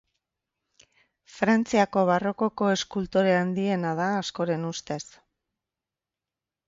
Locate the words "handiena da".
3.43-4.11